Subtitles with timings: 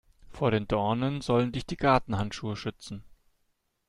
[0.31, 3.03] Vor den Dornen sollen dich die Gartenhandschuhe schützen.